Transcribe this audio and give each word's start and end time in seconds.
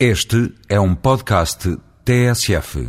Este 0.00 0.50
é 0.68 0.80
um 0.80 0.92
podcast 0.92 1.70
TSF. 2.04 2.82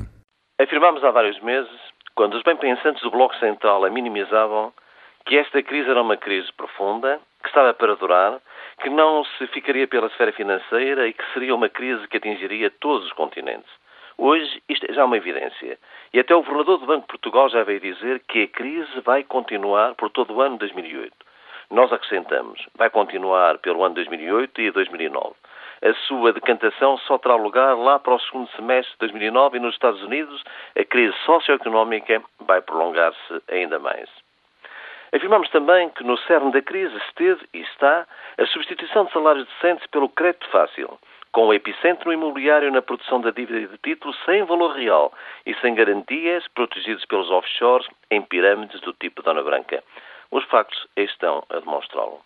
Afirmámos 0.59 1.03
há 1.03 1.11
vários 1.11 1.39
meses, 1.43 1.69
quando 2.15 2.33
os 2.33 2.41
bem-pensantes 2.41 3.03
do 3.03 3.11
Bloco 3.11 3.35
Central 3.35 3.85
a 3.85 3.91
minimizavam, 3.91 4.73
que 5.23 5.37
esta 5.37 5.61
crise 5.61 5.87
era 5.87 6.01
uma 6.01 6.17
crise 6.17 6.51
profunda, 6.53 7.19
que 7.43 7.49
estava 7.49 7.75
para 7.75 7.95
durar, 7.95 8.41
que 8.81 8.89
não 8.89 9.23
se 9.23 9.45
ficaria 9.53 9.87
pela 9.87 10.07
esfera 10.07 10.33
financeira 10.33 11.07
e 11.07 11.13
que 11.13 11.23
seria 11.31 11.53
uma 11.53 11.69
crise 11.69 12.07
que 12.07 12.17
atingiria 12.17 12.71
todos 12.71 13.05
os 13.05 13.13
continentes. 13.13 13.69
Hoje, 14.17 14.63
isto 14.67 14.89
é 14.89 14.93
já 14.93 15.05
uma 15.05 15.17
evidência. 15.17 15.77
E 16.11 16.19
até 16.19 16.33
o 16.33 16.41
governador 16.41 16.79
do 16.79 16.87
Banco 16.87 17.01
de 17.01 17.07
Portugal 17.07 17.49
já 17.49 17.63
veio 17.63 17.81
dizer 17.81 18.23
que 18.27 18.41
a 18.41 18.47
crise 18.47 18.99
vai 19.01 19.23
continuar 19.23 19.93
por 19.93 20.09
todo 20.09 20.33
o 20.33 20.41
ano 20.41 20.55
de 20.55 20.61
2008. 20.61 21.13
Nós 21.69 21.93
acrescentamos, 21.93 22.65
vai 22.75 22.89
continuar 22.89 23.59
pelo 23.59 23.83
ano 23.83 23.93
2008 23.93 24.59
e 24.59 24.71
2009 24.71 25.35
a 25.85 25.93
sua 26.07 26.33
decantação 26.33 26.97
só 26.97 27.19
terá 27.19 27.35
lugar 27.35 27.77
lá 27.77 27.99
para 27.99 28.15
o 28.15 28.19
segundo 28.19 28.49
semestre 28.55 28.91
de 28.93 28.99
2009 28.99 29.57
e 29.57 29.59
nos 29.59 29.75
Estados 29.75 30.01
Unidos 30.01 30.43
a 30.75 30.83
crise 30.83 31.15
socioeconómica 31.25 32.23
vai 32.39 32.59
prolongar-se 32.59 33.43
ainda 33.47 33.77
mais. 33.77 34.09
Afirmamos 35.13 35.47
também 35.49 35.89
que 35.91 36.03
no 36.03 36.17
cerne 36.17 36.51
da 36.51 36.61
crise 36.61 36.97
esteve 37.07 37.47
e 37.53 37.59
está 37.59 38.07
a 38.35 38.45
substituição 38.47 39.05
de 39.05 39.11
salários 39.11 39.47
decentes 39.47 39.85
pelo 39.87 40.09
crédito 40.09 40.49
fácil, 40.49 40.97
com 41.31 41.45
o 41.47 41.53
epicentro 41.53 42.11
imobiliário 42.11 42.71
na 42.71 42.81
produção 42.81 43.21
da 43.21 43.29
dívida 43.29 43.67
de 43.67 43.77
títulos 43.77 44.17
sem 44.25 44.43
valor 44.43 44.75
real 44.75 45.13
e 45.45 45.53
sem 45.61 45.75
garantias, 45.75 46.47
protegidos 46.47 47.05
pelos 47.05 47.29
offshores 47.29 47.87
em 48.09 48.23
pirâmides 48.23 48.81
do 48.81 48.91
tipo 48.93 49.21
Dona 49.21 49.43
Branca. 49.43 49.83
Os 50.31 50.43
factos 50.45 50.87
estão 50.97 51.43
a 51.49 51.59
demonstrá-lo. 51.59 52.19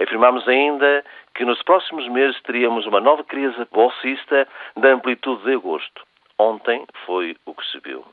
Afirmamos 0.00 0.46
ainda 0.46 1.04
que 1.34 1.44
nos 1.44 1.62
próximos 1.62 2.06
meses 2.08 2.40
teríamos 2.42 2.86
uma 2.86 3.00
nova 3.00 3.24
crise 3.24 3.66
bolsista 3.72 4.46
da 4.76 4.88
amplitude 4.90 5.42
de 5.44 5.54
agosto. 5.54 6.02
Ontem 6.38 6.84
foi 7.06 7.36
o 7.46 7.54
que 7.54 7.64
se 7.66 7.78
viu. 7.80 8.04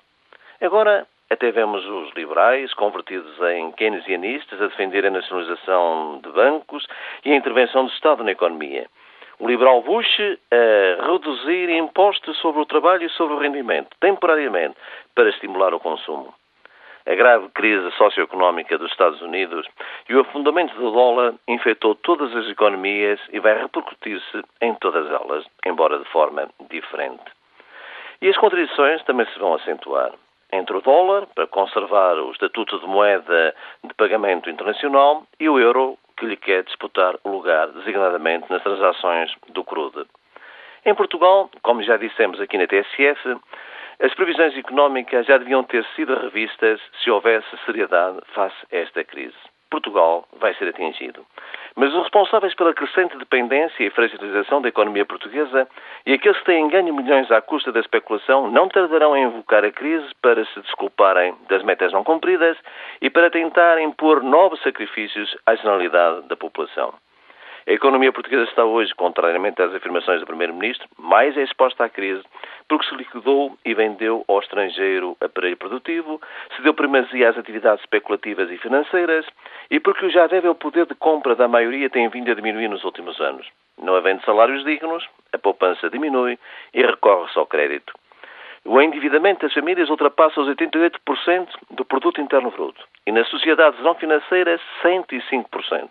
Agora, 0.61 1.05
até 1.29 1.51
vemos 1.51 1.85
os 1.85 2.13
liberais, 2.15 2.73
convertidos 2.73 3.37
em 3.41 3.71
keynesianistas, 3.73 4.61
a 4.61 4.67
defender 4.67 5.05
a 5.05 5.11
nacionalização 5.11 6.21
de 6.23 6.29
bancos 6.31 6.87
e 7.25 7.33
a 7.33 7.35
intervenção 7.35 7.85
do 7.85 7.91
Estado 7.91 8.23
na 8.23 8.31
economia. 8.31 8.87
O 9.39 9.47
liberal 9.47 9.81
Bush 9.81 10.19
a 10.51 11.11
reduzir 11.11 11.69
impostos 11.69 12.37
sobre 12.37 12.61
o 12.61 12.65
trabalho 12.65 13.05
e 13.05 13.09
sobre 13.09 13.33
o 13.33 13.39
rendimento, 13.39 13.89
temporariamente, 13.99 14.75
para 15.13 15.29
estimular 15.29 15.73
o 15.73 15.79
consumo 15.79 16.33
a 17.05 17.15
grave 17.15 17.49
crise 17.49 17.91
socioeconómica 17.97 18.77
dos 18.77 18.91
Estados 18.91 19.21
Unidos 19.21 19.67
e 20.07 20.15
o 20.15 20.21
afundamento 20.21 20.73
do 20.75 20.91
dólar 20.91 21.35
infectou 21.47 21.95
todas 21.95 22.35
as 22.35 22.47
economias 22.47 23.19
e 23.31 23.39
vai 23.39 23.61
repercutir-se 23.61 24.41
em 24.61 24.73
todas 24.75 25.09
elas, 25.09 25.45
embora 25.65 25.99
de 25.99 26.05
forma 26.05 26.49
diferente. 26.69 27.23
E 28.21 28.29
as 28.29 28.37
contradições 28.37 29.03
também 29.03 29.25
se 29.27 29.39
vão 29.39 29.53
acentuar. 29.55 30.13
Entre 30.51 30.77
o 30.77 30.81
dólar, 30.81 31.25
para 31.33 31.47
conservar 31.47 32.15
o 32.15 32.31
estatuto 32.31 32.79
de 32.79 32.85
moeda 32.85 33.55
de 33.83 33.93
pagamento 33.95 34.49
internacional, 34.49 35.23
e 35.39 35.49
o 35.49 35.59
euro, 35.59 35.97
que 36.15 36.25
lhe 36.25 36.37
quer 36.37 36.63
disputar 36.63 37.15
o 37.23 37.29
lugar, 37.29 37.67
designadamente 37.69 38.49
nas 38.49 38.61
transações 38.61 39.33
do 39.49 39.63
crude. 39.63 40.05
Em 40.85 40.93
Portugal, 40.93 41.49
como 41.63 41.81
já 41.81 41.97
dissemos 41.97 42.39
aqui 42.39 42.57
na 42.57 42.67
TSF, 42.67 43.37
as 43.99 44.13
previsões 44.13 44.57
económicas 44.57 45.25
já 45.25 45.37
deviam 45.37 45.63
ter 45.63 45.85
sido 45.95 46.15
revistas 46.15 46.79
se 47.01 47.11
houvesse 47.11 47.47
seriedade 47.65 48.19
face 48.33 48.55
a 48.71 48.77
esta 48.77 49.03
crise. 49.03 49.35
Portugal 49.73 50.27
vai 50.39 50.53
ser 50.53 50.67
atingido. 50.67 51.25
Mas 51.75 51.91
os 51.91 52.03
responsáveis 52.03 52.53
pela 52.53 52.75
crescente 52.75 53.17
dependência 53.17 53.83
e 53.83 53.89
fragilização 53.89 54.61
da 54.61 54.69
economia 54.69 55.03
portuguesa 55.03 55.67
e 56.05 56.13
aqueles 56.13 56.37
que 56.37 56.45
têm 56.45 56.67
ganho 56.67 56.93
milhões 56.93 57.31
à 57.31 57.41
custa 57.41 57.71
da 57.71 57.79
especulação 57.79 58.51
não 58.51 58.69
tardarão 58.69 59.17
em 59.17 59.23
invocar 59.23 59.65
a 59.65 59.71
crise 59.71 60.07
para 60.21 60.45
se 60.45 60.61
desculparem 60.61 61.33
das 61.49 61.63
metas 61.63 61.91
não 61.91 62.03
cumpridas 62.03 62.55
e 63.01 63.09
para 63.09 63.31
tentar 63.31 63.81
impor 63.81 64.21
novos 64.21 64.61
sacrifícios 64.61 65.35
à 65.47 65.55
generalidade 65.55 66.27
da 66.27 66.35
população. 66.35 66.93
A 67.65 67.71
economia 67.71 68.11
portuguesa 68.11 68.43
está 68.43 68.65
hoje, 68.65 68.93
contrariamente 68.93 69.61
às 69.61 69.73
afirmações 69.73 70.19
do 70.19 70.25
Primeiro-Ministro, 70.25 70.87
mais 70.97 71.35
exposta 71.37 71.85
à 71.85 71.89
crise 71.89 72.23
porque 72.67 72.87
se 72.87 72.95
liquidou 72.95 73.57
e 73.65 73.73
vendeu 73.73 74.23
ao 74.27 74.39
estrangeiro 74.39 75.15
aparelho 75.21 75.57
produtivo, 75.57 76.21
se 76.55 76.61
deu 76.61 76.73
primazia 76.73 77.29
às 77.29 77.37
atividades 77.37 77.81
especulativas 77.81 78.49
e 78.49 78.57
financeiras 78.57 79.25
e 79.69 79.79
porque 79.79 80.05
o 80.05 80.09
já 80.09 80.27
débil 80.27 80.55
poder 80.55 80.85
de 80.85 80.95
compra 80.95 81.35
da 81.35 81.47
maioria 81.47 81.89
tem 81.89 82.07
vindo 82.09 82.31
a 82.31 82.35
diminuir 82.35 82.67
nos 82.67 82.83
últimos 82.83 83.19
anos. 83.19 83.47
Não 83.81 83.95
havendo 83.95 84.23
salários 84.23 84.63
dignos, 84.63 85.07
a 85.31 85.37
poupança 85.37 85.89
diminui 85.89 86.37
e 86.73 86.81
recorre-se 86.81 87.37
ao 87.37 87.45
crédito. 87.45 87.93
O 88.65 88.81
endividamento 88.81 89.41
das 89.41 89.53
famílias 89.53 89.89
ultrapassa 89.89 90.39
os 90.39 90.47
88% 90.47 91.47
do 91.71 91.83
produto 91.83 92.21
interno 92.21 92.49
bruto 92.49 92.81
e 93.05 93.11
nas 93.11 93.27
sociedades 93.27 93.79
não 93.81 93.93
financeiras 93.95 94.61
105%. 94.81 95.89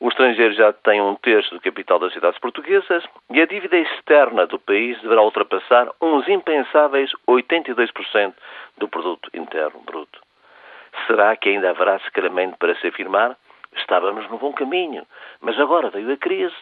O 0.00 0.08
estrangeiro 0.08 0.54
já 0.54 0.72
tem 0.72 1.00
um 1.02 1.16
terço 1.16 1.52
do 1.52 1.60
capital 1.60 1.98
das 1.98 2.12
cidades 2.12 2.38
portuguesas 2.38 3.04
e 3.30 3.40
a 3.40 3.46
dívida 3.46 3.76
externa 3.76 4.46
do 4.46 4.58
país 4.58 5.00
deverá 5.00 5.22
ultrapassar 5.22 5.88
uns 6.00 6.28
impensáveis 6.28 7.10
82% 7.26 8.34
do 8.76 8.88
produto 8.88 9.28
interno 9.34 9.80
bruto. 9.80 10.20
Será 11.06 11.34
que 11.36 11.48
ainda 11.48 11.70
haverá 11.70 11.98
secretamente 12.00 12.56
para 12.58 12.76
se 12.76 12.86
afirmar? 12.86 13.36
Estávamos 13.76 14.28
no 14.30 14.38
bom 14.38 14.52
caminho, 14.52 15.04
mas 15.40 15.58
agora 15.58 15.90
veio 15.90 16.12
a 16.12 16.16
crise. 16.16 16.54